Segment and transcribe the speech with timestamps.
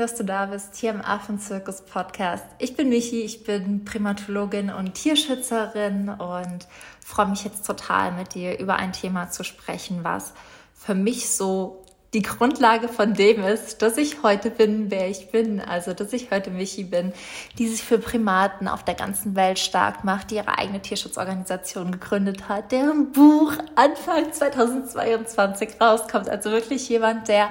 [0.00, 2.44] dass du da bist, hier im Affenzirkus Podcast.
[2.58, 6.66] Ich bin Michi, ich bin Primatologin und Tierschützerin und
[7.04, 10.32] freue mich jetzt total mit dir über ein Thema zu sprechen, was
[10.74, 11.84] für mich so
[12.14, 15.60] die Grundlage von dem ist, dass ich heute bin, wer ich bin.
[15.60, 17.12] Also, dass ich heute Michi bin,
[17.58, 22.48] die sich für Primaten auf der ganzen Welt stark macht, die ihre eigene Tierschutzorganisation gegründet
[22.48, 26.28] hat, deren Buch Anfang 2022 rauskommt.
[26.28, 27.50] Also wirklich jemand, der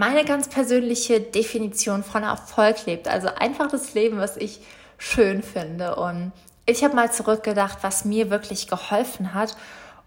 [0.00, 3.06] meine ganz persönliche Definition von Erfolg lebt.
[3.06, 4.60] Also einfach das Leben, was ich
[4.96, 5.96] schön finde.
[5.96, 6.32] Und
[6.64, 9.58] ich habe mal zurückgedacht, was mir wirklich geholfen hat,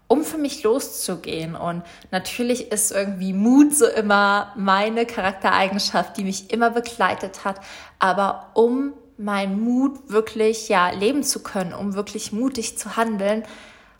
[0.08, 1.54] um für mich loszugehen.
[1.54, 7.60] Und natürlich ist irgendwie Mut so immer meine Charaktereigenschaft, die mich immer begleitet hat.
[8.00, 13.44] Aber um meinen Mut wirklich ja leben zu können, um wirklich mutig zu handeln,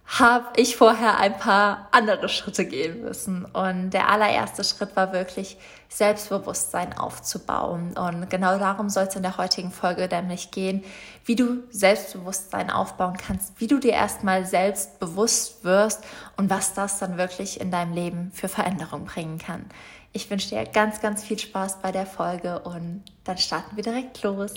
[0.07, 3.45] habe ich vorher ein paar andere Schritte gehen müssen.
[3.47, 5.57] Und der allererste Schritt war wirklich
[5.89, 7.97] Selbstbewusstsein aufzubauen.
[7.97, 10.85] Und genau darum soll es in der heutigen Folge nämlich gehen,
[11.25, 16.05] wie du Selbstbewusstsein aufbauen kannst, wie du dir erstmal selbst bewusst wirst
[16.37, 19.65] und was das dann wirklich in deinem Leben für Veränderung bringen kann.
[20.13, 24.23] Ich wünsche dir ganz, ganz viel Spaß bei der Folge und dann starten wir direkt
[24.23, 24.53] los.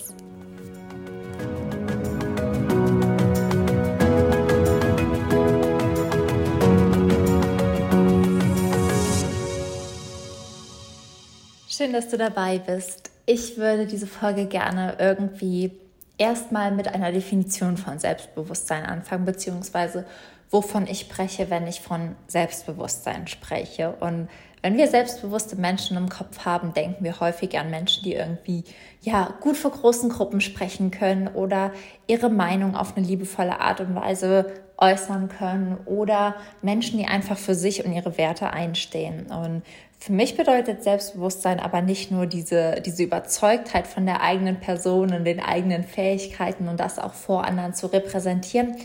[11.78, 13.12] Schön, dass du dabei bist.
[13.24, 15.70] Ich würde diese Folge gerne irgendwie
[16.16, 20.04] erstmal mit einer Definition von Selbstbewusstsein anfangen, beziehungsweise
[20.50, 23.94] wovon ich spreche, wenn ich von Selbstbewusstsein spreche.
[24.00, 24.28] Und
[24.60, 28.64] wenn wir selbstbewusste Menschen im Kopf haben, denken wir häufig an Menschen, die irgendwie
[29.02, 31.70] ja gut vor großen Gruppen sprechen können oder
[32.08, 37.54] ihre Meinung auf eine liebevolle Art und Weise äußern können oder Menschen, die einfach für
[37.54, 39.26] sich und ihre Werte einstehen.
[39.26, 39.62] Und
[40.00, 45.24] für mich bedeutet Selbstbewusstsein aber nicht nur diese, diese Überzeugtheit von der eigenen Person und
[45.24, 48.76] den eigenen Fähigkeiten und das auch vor anderen zu repräsentieren,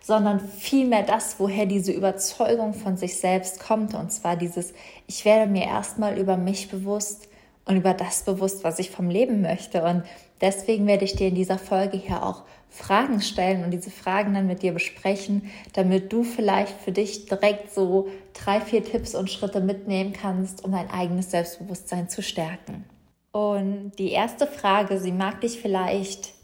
[0.00, 3.94] sondern vielmehr das, woher diese Überzeugung von sich selbst kommt.
[3.94, 4.72] Und zwar dieses,
[5.06, 7.28] ich werde mir erstmal über mich bewusst
[7.64, 9.82] und über das bewusst, was ich vom Leben möchte.
[9.82, 10.04] Und
[10.42, 14.46] deswegen werde ich dir in dieser Folge hier auch Fragen stellen und diese Fragen dann
[14.46, 19.60] mit dir besprechen, damit du vielleicht für dich direkt so drei, vier Tipps und Schritte
[19.60, 22.84] mitnehmen kannst, um dein eigenes Selbstbewusstsein zu stärken.
[23.30, 26.34] Und die erste Frage, sie mag dich vielleicht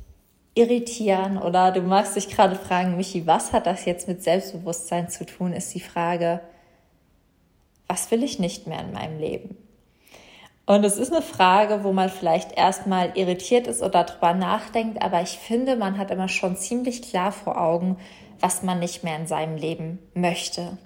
[0.55, 5.25] irritieren oder du magst dich gerade fragen, Michi, was hat das jetzt mit Selbstbewusstsein zu
[5.25, 6.41] tun, ist die Frage,
[7.87, 9.57] was will ich nicht mehr in meinem Leben?
[10.69, 15.23] Und es ist eine Frage, wo man vielleicht erstmal irritiert ist oder drüber nachdenkt, aber
[15.23, 17.97] ich finde, man hat immer schon ziemlich klar vor Augen,
[18.39, 20.77] was man nicht mehr in seinem Leben möchte.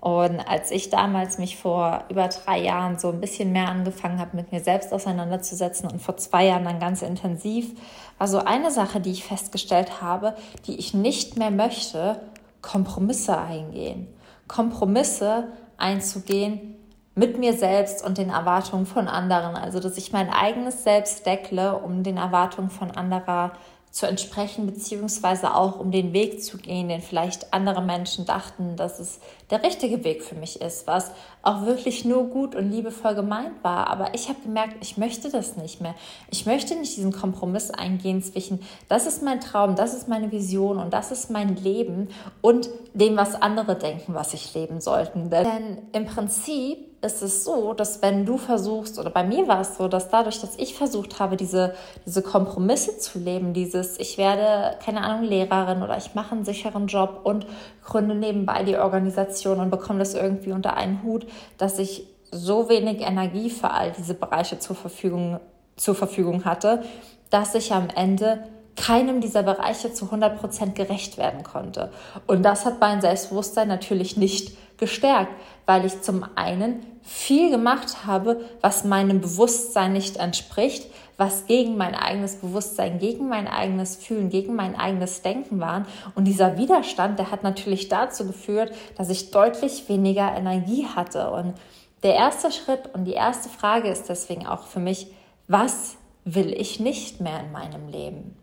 [0.00, 4.36] Und als ich damals mich vor über drei Jahren so ein bisschen mehr angefangen habe,
[4.36, 7.70] mit mir selbst auseinanderzusetzen und vor zwei Jahren dann ganz intensiv,
[8.18, 10.34] war so eine Sache, die ich festgestellt habe,
[10.66, 12.20] die ich nicht mehr möchte,
[12.60, 14.08] Kompromisse eingehen.
[14.48, 15.46] Kompromisse
[15.76, 16.71] einzugehen,
[17.14, 19.56] mit mir selbst und den Erwartungen von anderen.
[19.56, 23.52] Also, dass ich mein eigenes Selbst deckle, um den Erwartungen von anderer
[23.92, 28.98] zu entsprechen, beziehungsweise auch um den Weg zu gehen, den vielleicht andere Menschen dachten, dass
[28.98, 31.10] es der richtige Weg für mich ist, was
[31.42, 33.88] auch wirklich nur gut und liebevoll gemeint war.
[33.88, 35.94] Aber ich habe gemerkt, ich möchte das nicht mehr.
[36.30, 40.78] Ich möchte nicht diesen Kompromiss eingehen zwischen, das ist mein Traum, das ist meine Vision
[40.78, 42.08] und das ist mein Leben
[42.40, 45.28] und dem, was andere denken, was ich leben sollten.
[45.28, 49.76] Denn im Prinzip ist es so, dass wenn du versuchst, oder bei mir war es
[49.76, 51.74] so, dass dadurch, dass ich versucht habe, diese,
[52.06, 56.86] diese Kompromisse zu leben, dieses, ich werde, keine Ahnung, Lehrerin oder ich mache einen sicheren
[56.86, 57.44] Job und
[57.84, 61.26] gründe nebenbei die Organisation und bekomme das irgendwie unter einen Hut,
[61.58, 65.40] dass ich so wenig Energie für all diese Bereiche zur Verfügung,
[65.76, 66.84] zur Verfügung hatte,
[67.30, 68.44] dass ich am Ende
[68.76, 71.90] keinem dieser Bereiche zu 100 Prozent gerecht werden konnte.
[72.26, 75.32] Und das hat mein Selbstbewusstsein natürlich nicht gestärkt,
[75.66, 81.94] weil ich zum einen viel gemacht habe, was meinem Bewusstsein nicht entspricht, was gegen mein
[81.94, 85.86] eigenes Bewusstsein, gegen mein eigenes Fühlen, gegen mein eigenes Denken waren.
[86.14, 91.30] Und dieser Widerstand, der hat natürlich dazu geführt, dass ich deutlich weniger Energie hatte.
[91.30, 91.54] Und
[92.02, 95.08] der erste Schritt und die erste Frage ist deswegen auch für mich,
[95.48, 98.36] was will ich nicht mehr in meinem Leben?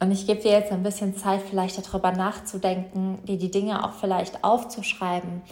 [0.00, 3.92] Und ich gebe dir jetzt ein bisschen Zeit, vielleicht darüber nachzudenken, dir die Dinge auch
[3.92, 5.42] vielleicht aufzuschreiben.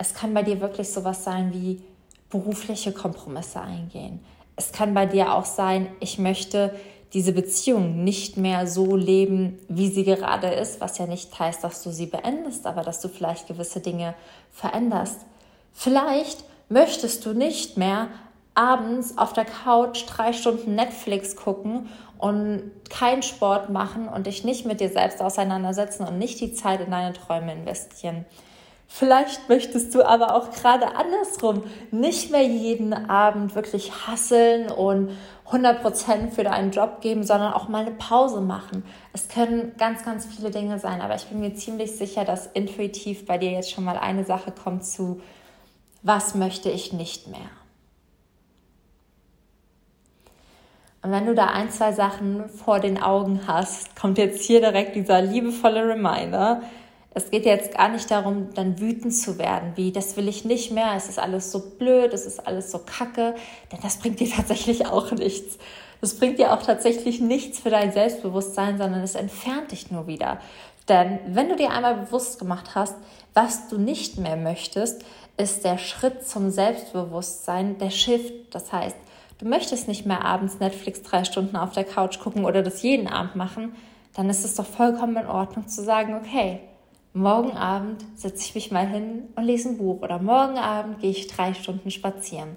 [0.00, 1.82] Es kann bei dir wirklich sowas sein wie
[2.30, 4.24] berufliche Kompromisse eingehen.
[4.56, 6.74] Es kann bei dir auch sein, ich möchte
[7.12, 11.82] diese Beziehung nicht mehr so leben, wie sie gerade ist, was ja nicht heißt, dass
[11.82, 14.14] du sie beendest, aber dass du vielleicht gewisse Dinge
[14.50, 15.20] veränderst.
[15.74, 18.08] Vielleicht möchtest du nicht mehr
[18.54, 24.64] abends auf der Couch drei Stunden Netflix gucken und keinen Sport machen und dich nicht
[24.64, 28.24] mit dir selbst auseinandersetzen und nicht die Zeit in deine Träume investieren.
[28.92, 35.16] Vielleicht möchtest du aber auch gerade andersrum nicht mehr jeden Abend wirklich hasseln und
[35.48, 38.84] 100% für deinen Job geben, sondern auch mal eine Pause machen.
[39.12, 43.26] Es können ganz, ganz viele Dinge sein, aber ich bin mir ziemlich sicher, dass intuitiv
[43.26, 45.22] bei dir jetzt schon mal eine Sache kommt zu,
[46.02, 47.48] was möchte ich nicht mehr?
[51.02, 54.96] Und wenn du da ein, zwei Sachen vor den Augen hast, kommt jetzt hier direkt
[54.96, 56.60] dieser liebevolle Reminder,
[57.12, 60.70] es geht jetzt gar nicht darum, dann wütend zu werden, wie das will ich nicht
[60.70, 63.34] mehr, es ist alles so blöd, es ist alles so kacke,
[63.72, 65.58] denn das bringt dir tatsächlich auch nichts.
[66.00, 70.40] Das bringt dir auch tatsächlich nichts für dein Selbstbewusstsein, sondern es entfernt dich nur wieder.
[70.88, 72.94] Denn wenn du dir einmal bewusst gemacht hast,
[73.34, 75.04] was du nicht mehr möchtest,
[75.36, 78.54] ist der Schritt zum Selbstbewusstsein der Shift.
[78.54, 78.96] Das heißt,
[79.38, 83.08] du möchtest nicht mehr abends Netflix drei Stunden auf der Couch gucken oder das jeden
[83.08, 83.74] Abend machen,
[84.14, 86.60] dann ist es doch vollkommen in Ordnung zu sagen, okay,
[87.12, 91.10] morgen Abend setze ich mich mal hin und lese ein Buch oder morgen Abend gehe
[91.10, 92.56] ich drei Stunden spazieren.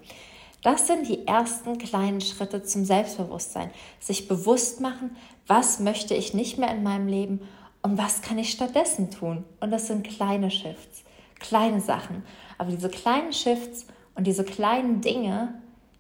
[0.61, 3.71] Das sind die ersten kleinen Schritte zum Selbstbewusstsein.
[3.99, 5.15] Sich bewusst machen,
[5.45, 7.41] was möchte ich nicht mehr in meinem Leben
[7.81, 9.43] und was kann ich stattdessen tun.
[9.59, 11.03] Und das sind kleine Shifts,
[11.39, 12.23] kleine Sachen.
[12.57, 15.53] Aber diese kleinen Shifts und diese kleinen Dinge,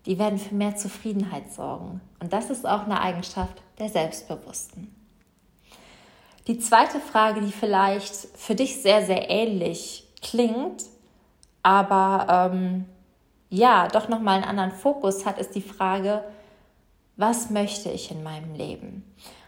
[0.05, 1.99] die werden für mehr Zufriedenheit sorgen.
[2.21, 5.02] Und das ist auch eine Eigenschaft der Selbstbewussten.
[6.47, 10.83] Die zweite Frage, die vielleicht für dich sehr, sehr ähnlich klingt,
[11.61, 12.85] aber ähm,
[13.49, 16.23] ja, doch nochmal einen anderen Fokus hat, ist die Frage,
[17.15, 19.03] was möchte ich in meinem Leben?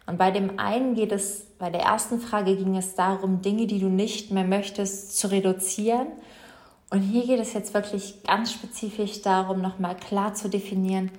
[0.06, 3.80] Und bei dem einen geht es, bei der ersten Frage ging es darum, Dinge, die
[3.80, 6.07] du nicht mehr möchtest, zu reduzieren.
[6.92, 11.12] Und hier geht es jetzt wirklich ganz spezifisch darum, nochmal klar zu definieren,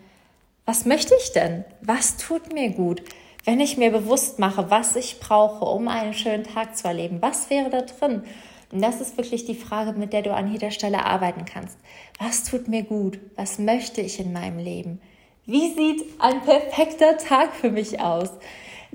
[0.64, 1.64] was möchte ich denn?
[1.80, 3.02] Was tut mir gut?
[3.46, 7.48] Wenn ich mir bewusst mache, was ich brauche, um einen schönen Tag zu erleben, was
[7.48, 8.24] wäre da drin?
[8.72, 11.78] Und das ist wirklich die Frage, mit der du an jeder Stelle arbeiten kannst.
[12.18, 13.20] Was tut mir gut?
[13.36, 15.00] Was möchte ich in meinem Leben?
[15.44, 18.30] Wie sieht ein perfekter Tag für mich aus?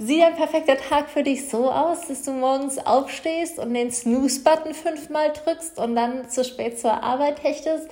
[0.04, 4.74] Sieht ein perfekter Tag für dich so aus, dass du morgens aufstehst und den Snooze-Button
[4.74, 7.88] fünfmal drückst und dann zu spät zur Arbeit hechtest?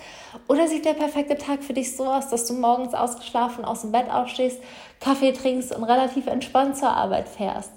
[0.48, 3.92] Oder sieht der perfekte Tag für dich so aus, dass du morgens ausgeschlafen aus dem
[3.92, 4.60] Bett aufstehst,
[5.00, 7.72] Kaffee trinkst und relativ entspannt zur Arbeit fährst?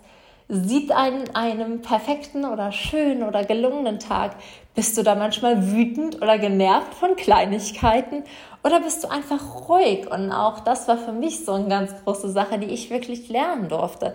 [0.55, 4.37] Sieht an einem perfekten oder schönen oder gelungenen Tag,
[4.75, 8.25] bist du da manchmal wütend oder genervt von Kleinigkeiten
[8.63, 10.11] oder bist du einfach ruhig?
[10.11, 13.71] Und auch das war für mich so eine ganz große Sache, die ich wirklich lernen
[13.71, 14.15] durfte.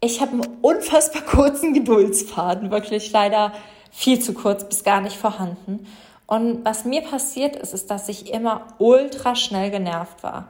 [0.00, 3.50] Ich habe einen unfassbar kurzen Geduldsfaden, wirklich leider
[3.90, 5.88] viel zu kurz bis gar nicht vorhanden.
[6.28, 10.46] Und was mir passiert ist, ist, dass ich immer ultra schnell genervt war.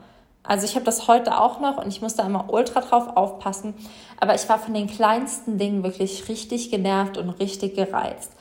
[0.48, 3.74] Also ich habe das heute auch noch und ich musste immer ultra drauf aufpassen.
[4.18, 8.32] Aber ich war von den kleinsten Dingen wirklich richtig genervt und richtig gereizt.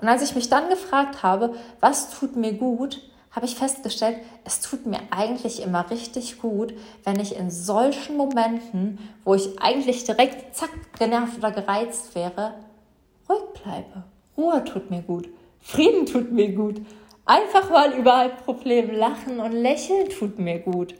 [0.00, 3.02] Und als ich mich dann gefragt habe, was tut mir gut,
[3.32, 6.72] habe ich festgestellt, es tut mir eigentlich immer richtig gut,
[7.02, 12.54] wenn ich in solchen Momenten, wo ich eigentlich direkt zack genervt oder gereizt wäre,
[13.28, 14.04] ruhig bleibe.
[14.36, 15.28] Ruhe tut mir gut.
[15.60, 16.80] Frieden tut mir gut.
[17.24, 20.94] Einfach mal über ein Problem lachen und lächeln tut mir gut.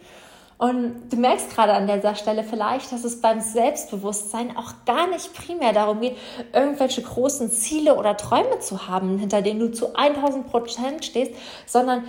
[0.59, 5.35] Und du merkst gerade an dieser Stelle vielleicht, dass es beim Selbstbewusstsein auch gar nicht
[5.35, 6.17] primär darum geht,
[6.55, 11.33] irgendwelche großen Ziele oder Träume zu haben, hinter denen du zu 1000 Prozent stehst,
[11.67, 12.05] sondern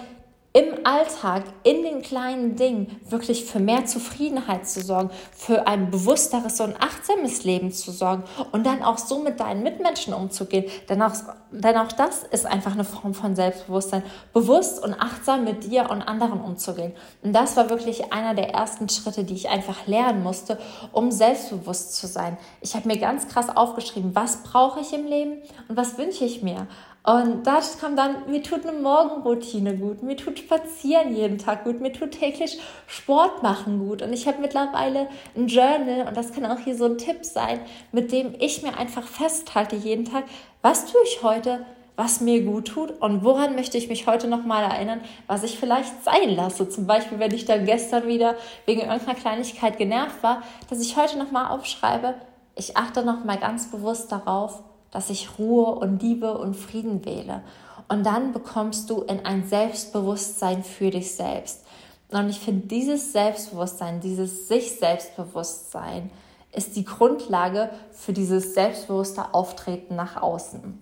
[0.54, 6.60] im Alltag, in den kleinen Dingen wirklich für mehr Zufriedenheit zu sorgen, für ein bewussteres
[6.62, 10.66] und achtsames Leben zu sorgen und dann auch so mit deinen Mitmenschen umzugehen.
[10.89, 11.13] Denn auch,
[11.51, 14.01] denn auch das ist einfach eine Form von Selbstbewusstsein,
[14.34, 16.94] bewusst und achtsam mit dir und anderen umzugehen.
[17.22, 20.58] Und das war wirklich einer der ersten Schritte, die ich einfach lernen musste,
[20.92, 22.38] um selbstbewusst zu sein.
[22.62, 26.42] Ich habe mir ganz krass aufgeschrieben, was brauche ich im Leben und was wünsche ich
[26.42, 26.68] mir.
[27.08, 31.80] Und da kam dann, mir tut eine Morgenroutine gut, mir tut Spazieren jeden Tag gut,
[31.80, 34.02] mir tut täglich Sport machen gut.
[34.02, 37.62] Und ich habe mittlerweile ein Journal und das kann auch hier so ein Tipp sein,
[37.94, 40.26] mit dem ich mir einfach festhalte jeden Tag,
[40.62, 44.70] was tue ich heute, was mir gut tut und woran möchte ich mich heute nochmal
[44.70, 46.68] erinnern, was ich vielleicht sein lasse.
[46.68, 48.36] Zum Beispiel, wenn ich dann gestern wieder
[48.66, 52.16] wegen irgendeiner Kleinigkeit genervt war, dass ich heute nochmal aufschreibe,
[52.56, 57.44] ich achte nochmal ganz bewusst darauf, dass ich Ruhe und Liebe und Frieden wähle.
[57.89, 61.63] Und dann bekommst du in ein Selbstbewusstsein für dich selbst.
[62.10, 66.10] Und ich finde, dieses Selbstbewusstsein, dieses sich-Selbstbewusstsein
[66.53, 70.79] ist die Grundlage für dieses selbstbewusste Auftreten nach außen.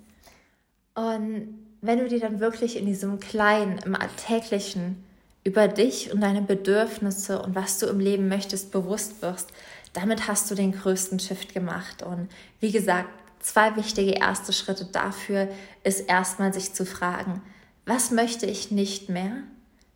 [0.95, 5.03] Und wenn du dir dann wirklich in diesem kleinen, im alltäglichen
[5.43, 9.49] über dich und deine Bedürfnisse und was du im Leben möchtest bewusst wirst,
[9.93, 12.03] damit hast du den größten Shift gemacht.
[12.03, 13.09] Und wie gesagt,
[13.45, 15.47] zwei wichtige erste Schritte dafür
[15.83, 17.41] ist erstmal sich zu fragen,
[17.85, 19.43] was möchte ich nicht mehr?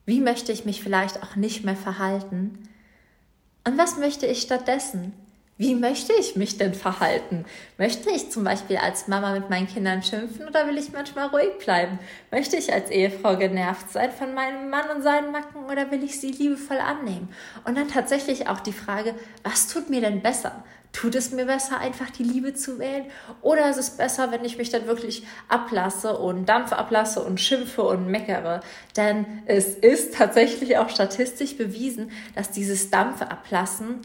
[0.06, 2.70] Wie möchte ich mich vielleicht auch nicht mehr verhalten?
[3.66, 5.14] Und was möchte ich stattdessen?
[5.60, 7.44] Wie möchte ich mich denn verhalten?
[7.78, 11.58] Möchte ich zum Beispiel als Mama mit meinen Kindern schimpfen oder will ich manchmal ruhig
[11.60, 12.00] bleiben?
[12.32, 16.22] Möchte ich als Ehefrau genervt sein von meinem Mann und seinen Macken oder will ich
[16.22, 17.28] sie liebevoll annehmen?
[17.66, 20.64] Und dann tatsächlich auch die Frage, was tut mir denn besser?
[20.94, 23.08] Tut es mir besser, einfach die Liebe zu wählen?
[23.42, 27.82] Oder ist es besser, wenn ich mich dann wirklich ablasse und Dampf ablasse und schimpfe
[27.84, 28.62] und meckere?
[28.96, 34.00] Denn es ist tatsächlich auch statistisch bewiesen, dass dieses Dampf ablassen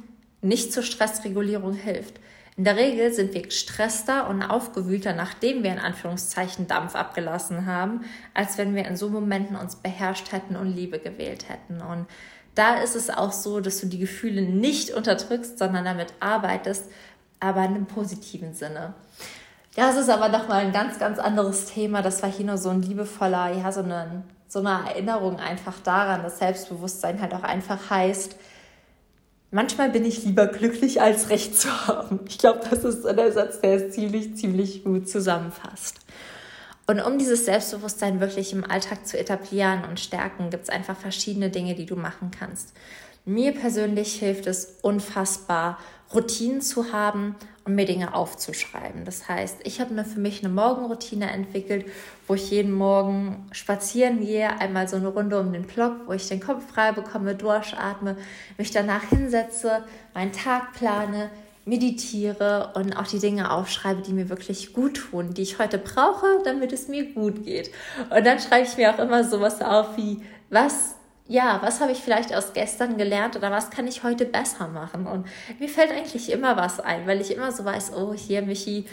[0.44, 2.20] nicht zur Stressregulierung hilft.
[2.56, 8.02] In der Regel sind wir gestresster und aufgewühlter, nachdem wir in Anführungszeichen Dampf abgelassen haben,
[8.32, 11.80] als wenn wir in so Momenten uns beherrscht hätten und Liebe gewählt hätten.
[11.82, 12.06] Und
[12.54, 16.84] da ist es auch so, dass du die Gefühle nicht unterdrückst, sondern damit arbeitest,
[17.40, 18.94] aber in einem positiven Sinne.
[19.76, 22.02] Ja, es ist aber nochmal ein ganz, ganz anderes Thema.
[22.02, 26.22] Das war hier nur so ein liebevoller, ja, so eine, so eine Erinnerung einfach daran,
[26.22, 28.36] dass Selbstbewusstsein halt auch einfach heißt,
[29.54, 32.20] manchmal bin ich lieber glücklich, als Recht zu haben.
[32.28, 36.00] Ich glaube, das ist der Satz, der es ziemlich, ziemlich gut zusammenfasst.
[36.87, 41.49] Und um dieses Selbstbewusstsein wirklich im Alltag zu etablieren und stärken, gibt es einfach verschiedene
[41.49, 42.75] Dinge, die du machen kannst.
[43.25, 45.78] Mir persönlich hilft es unfassbar,
[46.12, 49.04] Routinen zu haben und mir Dinge aufzuschreiben.
[49.04, 51.87] Das heißt, ich habe mir für mich eine Morgenroutine entwickelt,
[52.26, 56.28] wo ich jeden Morgen spazieren gehe, einmal so eine Runde um den Block, wo ich
[56.28, 58.16] den Kopf frei bekomme, durchatme,
[58.59, 61.30] mich danach hinsetze, meinen Tag plane,
[61.64, 66.26] meditiere und auch die Dinge aufschreibe, die mir wirklich gut tun, die ich heute brauche,
[66.44, 67.71] damit es mir gut geht.
[68.11, 70.93] Und dann schreibe ich mir auch immer sowas auf wie, was
[71.26, 75.07] ja, was habe ich vielleicht aus gestern gelernt oder was kann ich heute besser machen?
[75.07, 75.26] Und
[75.59, 78.87] mir fällt eigentlich immer was ein, weil ich immer so weiß, oh, hier, Michi,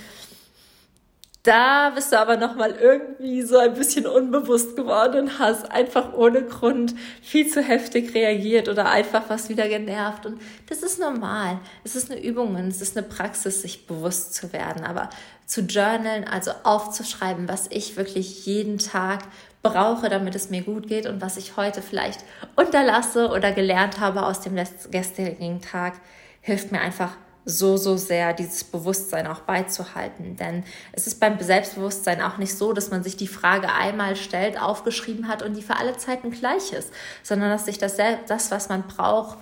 [1.44, 6.44] da bist du aber nochmal irgendwie so ein bisschen unbewusst geworden und hast einfach ohne
[6.44, 10.28] Grund viel zu heftig reagiert oder einfach was wieder genervt.
[10.28, 11.60] Und das ist normal.
[11.84, 14.84] Es ist eine Übung und es ist eine Praxis, sich bewusst zu werden.
[14.84, 15.10] Aber
[15.48, 19.24] zu journalen, also aufzuschreiben, was ich wirklich jeden Tag
[19.62, 22.24] brauche, damit es mir gut geht und was ich heute vielleicht
[22.56, 25.94] unterlasse oder gelernt habe aus dem gestrigen Tag,
[26.42, 27.12] hilft mir einfach
[27.46, 30.36] so, so sehr, dieses Bewusstsein auch beizuhalten.
[30.36, 34.62] Denn es ist beim Selbstbewusstsein auch nicht so, dass man sich die Frage einmal stellt,
[34.62, 36.92] aufgeschrieben hat und die für alle Zeiten gleich ist,
[37.24, 39.38] sondern dass sich das, das was man braucht,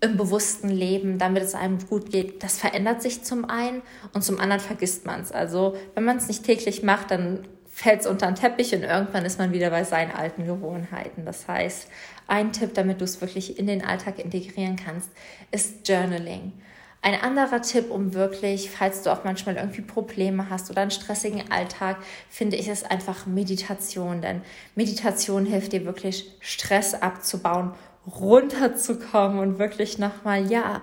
[0.00, 3.82] im bewussten Leben, damit es einem gut geht, das verändert sich zum einen
[4.12, 5.32] und zum anderen vergisst man es.
[5.32, 9.24] Also wenn man es nicht täglich macht, dann fällt es unter den Teppich und irgendwann
[9.24, 11.24] ist man wieder bei seinen alten Gewohnheiten.
[11.24, 11.88] Das heißt,
[12.28, 15.10] ein Tipp, damit du es wirklich in den Alltag integrieren kannst,
[15.50, 16.52] ist Journaling.
[17.02, 21.50] Ein anderer Tipp, um wirklich, falls du auch manchmal irgendwie Probleme hast oder einen stressigen
[21.50, 21.96] Alltag,
[22.30, 24.22] finde ich es einfach Meditation.
[24.22, 24.42] Denn
[24.76, 27.72] Meditation hilft dir wirklich, Stress abzubauen,
[28.06, 30.80] runterzukommen und wirklich nochmal, ja,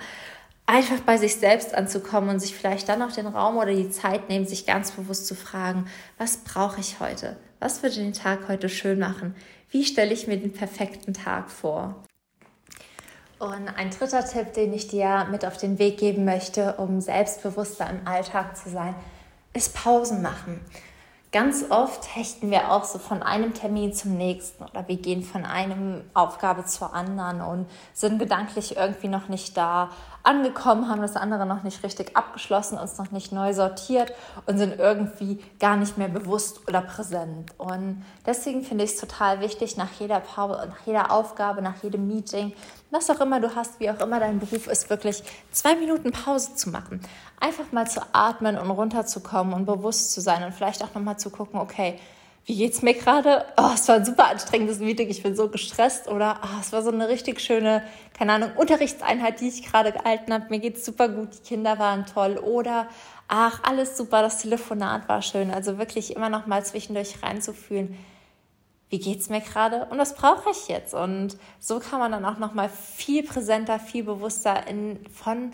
[0.71, 4.29] einfach bei sich selbst anzukommen und sich vielleicht dann noch den Raum oder die Zeit
[4.29, 5.85] nehmen, sich ganz bewusst zu fragen,
[6.17, 7.35] was brauche ich heute?
[7.59, 9.35] Was würde den Tag heute schön machen?
[9.69, 12.01] Wie stelle ich mir den perfekten Tag vor?
[13.37, 17.89] Und ein dritter Tipp, den ich dir mit auf den Weg geben möchte, um selbstbewusster
[17.89, 18.95] im Alltag zu sein,
[19.53, 20.61] ist Pausen machen.
[21.31, 25.45] Ganz oft hechten wir auch so von einem Termin zum nächsten oder wir gehen von
[25.45, 29.91] einem Aufgabe zur anderen und sind gedanklich irgendwie noch nicht da
[30.23, 34.13] angekommen, haben das andere noch nicht richtig abgeschlossen, uns noch nicht neu sortiert
[34.45, 37.51] und sind irgendwie gar nicht mehr bewusst oder präsent.
[37.57, 42.07] Und deswegen finde ich es total wichtig, nach jeder Pause, nach jeder Aufgabe, nach jedem
[42.07, 42.53] Meeting,
[42.91, 46.55] was auch immer du hast, wie auch immer dein Beruf ist, wirklich zwei Minuten Pause
[46.55, 47.01] zu machen.
[47.39, 51.29] Einfach mal zu atmen und runterzukommen und bewusst zu sein und vielleicht auch nochmal zu
[51.29, 51.99] gucken, okay,
[52.45, 53.45] wie geht's mir gerade?
[53.57, 56.81] Oh, es war ein super anstrengendes Meeting, ich bin so gestresst oder oh, es war
[56.81, 57.83] so eine richtig schöne,
[58.17, 60.45] keine Ahnung, Unterrichtseinheit, die ich gerade gehalten habe.
[60.49, 62.87] Mir geht's super gut, die Kinder waren toll oder
[63.27, 65.51] ach, alles super, das Telefonat war schön.
[65.51, 67.97] Also wirklich immer noch mal zwischendurch reinzufühlen,
[68.89, 70.93] wie geht's mir gerade und was brauche ich jetzt?
[70.93, 75.51] Und so kann man dann auch noch mal viel präsenter, viel bewusster in, von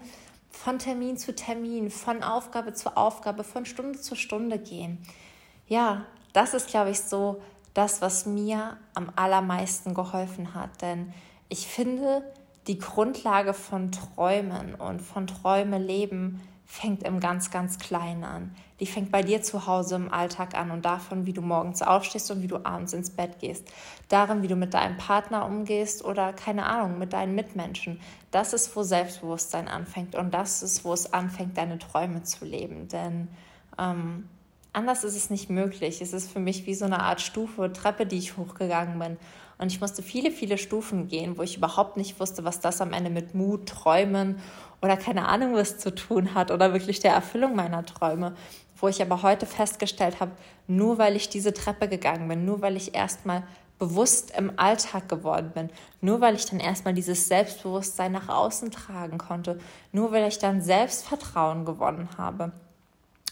[0.50, 4.98] von Termin zu Termin, von Aufgabe zu Aufgabe, von Stunde zu Stunde gehen.
[5.68, 7.42] Ja, das ist, glaube ich, so
[7.74, 10.82] das, was mir am allermeisten geholfen hat.
[10.82, 11.14] Denn
[11.50, 12.24] ich finde,
[12.68, 18.56] die Grundlage von Träumen und von Träume leben fängt im ganz, ganz Kleinen an.
[18.82, 22.30] Die fängt bei dir zu Hause im Alltag an und davon, wie du morgens aufstehst
[22.30, 23.68] und wie du abends ins Bett gehst.
[24.10, 28.02] Darin, wie du mit deinem Partner umgehst oder keine Ahnung, mit deinen Mitmenschen.
[28.32, 32.90] Das ist, wo Selbstbewusstsein anfängt und das ist, wo es anfängt, deine Träume zu leben.
[32.90, 33.30] Denn
[33.80, 34.28] ähm,
[34.78, 36.02] anders ist es nicht möglich.
[36.02, 39.18] Es ist für mich wie so eine Art Stufe, Treppe, die ich hochgegangen bin.
[39.58, 42.94] Und ich musste viele, viele Stufen gehen, wo ich überhaupt nicht wusste, was das am
[42.94, 44.40] Ende mit Mut, Träumen
[44.84, 48.36] oder keine Ahnung was zu tun hat oder wirklich der Erfüllung meiner Träume.
[48.80, 50.34] Wo ich aber heute festgestellt habe,
[50.68, 53.42] nur weil ich diese Treppe gegangen bin, nur weil ich erstmal
[53.80, 55.70] bewusst im Alltag geworden bin,
[56.02, 59.58] nur weil ich dann erstmal dieses Selbstbewusstsein nach außen tragen konnte,
[59.92, 62.52] nur weil ich dann Selbstvertrauen gewonnen habe,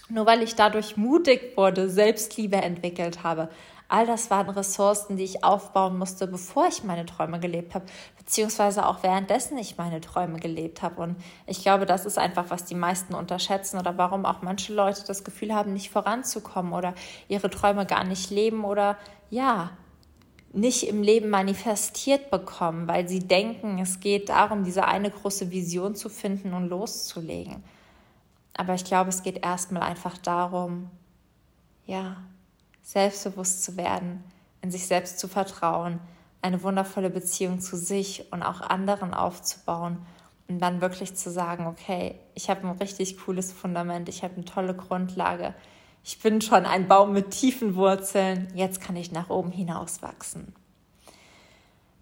[0.09, 3.49] nur weil ich dadurch mutig wurde, Selbstliebe entwickelt habe,
[3.87, 7.85] All das waren Ressourcen, die ich aufbauen musste, bevor ich meine Träume gelebt habe,
[8.17, 11.01] beziehungsweise auch währenddessen ich meine Träume gelebt habe.
[11.01, 15.03] Und ich glaube, das ist einfach, was die meisten unterschätzen oder warum auch manche Leute
[15.05, 16.95] das Gefühl haben, nicht voranzukommen oder
[17.27, 18.97] ihre Träume gar nicht leben oder
[19.29, 19.69] ja,
[20.51, 25.93] nicht im Leben manifestiert bekommen, weil sie denken, es geht darum, diese eine große Vision
[25.95, 27.63] zu finden und loszulegen.
[28.57, 30.89] Aber ich glaube, es geht erstmal einfach darum,
[31.85, 32.17] ja,
[32.81, 34.23] selbstbewusst zu werden,
[34.61, 35.99] in sich selbst zu vertrauen,
[36.41, 40.05] eine wundervolle Beziehung zu sich und auch anderen aufzubauen
[40.47, 44.45] und dann wirklich zu sagen, okay, ich habe ein richtig cooles Fundament, ich habe eine
[44.45, 45.53] tolle Grundlage,
[46.03, 50.53] ich bin schon ein Baum mit tiefen Wurzeln, jetzt kann ich nach oben hinaus wachsen.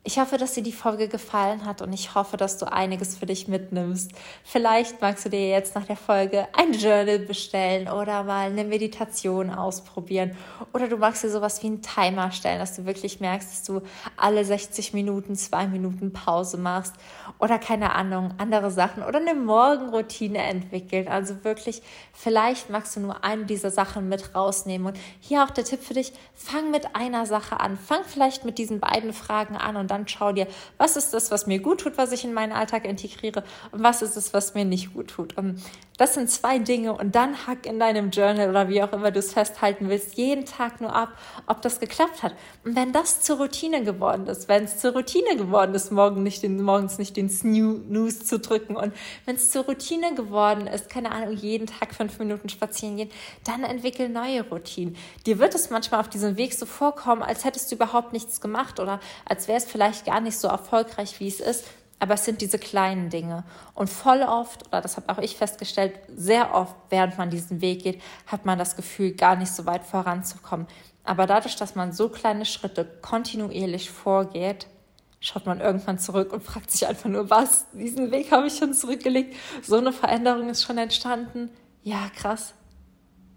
[0.06, 3.26] Ich hoffe, dass dir die Folge gefallen hat und ich hoffe, dass du einiges für
[3.26, 4.12] dich mitnimmst.
[4.44, 9.50] Vielleicht magst du dir jetzt nach der Folge ein Journal bestellen oder mal eine Meditation
[9.50, 10.36] ausprobieren
[10.74, 13.80] oder du magst dir sowas wie einen Timer stellen, dass du wirklich merkst, dass du
[14.18, 16.96] alle 60 Minuten zwei Minuten Pause machst
[17.40, 21.08] oder keine Ahnung, andere Sachen oder eine Morgenroutine entwickeln.
[21.08, 21.82] Also wirklich,
[22.12, 25.94] vielleicht magst du nur eine dieser Sachen mit rausnehmen und hier auch der Tipp für
[25.94, 27.78] dich, fang mit einer Sache an.
[27.78, 31.47] Fang vielleicht mit diesen beiden Fragen an und dann schau dir, was ist das, was
[31.47, 34.65] mir gut tut, was ich in meinen Alltag integriere und was ist es, was mir
[34.65, 35.38] nicht gut tut.
[35.38, 35.62] Und
[35.97, 39.19] das sind zwei Dinge und dann hack in deinem Journal oder wie auch immer du
[39.19, 41.10] es festhalten willst, jeden Tag nur ab,
[41.47, 42.34] ob das geklappt hat.
[42.65, 46.43] Und wenn das zur Routine geworden ist, wenn es zur Routine geworden ist, morgen nicht
[46.43, 48.93] den, morgens nicht den Snooze zu drücken und
[49.25, 53.10] wenn es zur Routine geworden ist, keine Ahnung, jeden Tag fünf Minuten spazieren gehen,
[53.45, 54.97] dann entwickel neue Routinen.
[55.25, 58.79] Dir wird es manchmal auf diesem Weg so vorkommen, als hättest du überhaupt nichts gemacht
[58.79, 61.65] oder als wäre es vielleicht vielleicht gar nicht so erfolgreich, wie es ist,
[62.04, 63.46] aber es sind diese kleinen Dinge.
[63.76, 67.84] Und voll oft, oder das habe auch ich festgestellt, sehr oft, während man diesen Weg
[67.84, 70.68] geht, hat man das Gefühl, gar nicht so weit voranzukommen.
[71.06, 74.68] Aber dadurch, dass man so kleine Schritte kontinuierlich vorgeht,
[75.22, 78.74] schaut man irgendwann zurück und fragt sich einfach nur, was, diesen Weg habe ich schon
[78.74, 79.38] zurückgelegt.
[79.62, 81.52] So eine Veränderung ist schon entstanden.
[81.84, 82.54] Ja, krass.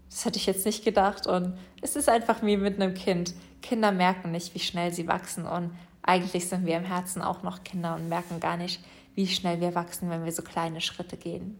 [0.09, 1.25] Das hätte ich jetzt nicht gedacht.
[1.25, 3.33] Und es ist einfach wie mit einem Kind.
[3.61, 5.45] Kinder merken nicht, wie schnell sie wachsen.
[5.45, 5.71] Und
[6.07, 8.81] eigentlich sind wir im Herzen auch noch Kinder und merken gar nicht,
[9.15, 11.59] wie schnell wir wachsen, wenn wir so kleine Schritte gehen.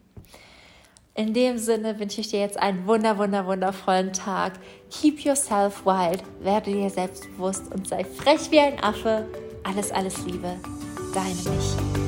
[1.15, 4.53] In dem Sinne wünsche ich dir jetzt einen wunder, wunder, wundervollen Tag.
[4.91, 9.27] Keep yourself wild, werde dir selbstbewusst und sei frech wie ein Affe.
[9.63, 10.55] Alles, alles Liebe,
[11.13, 12.06] deine Michi.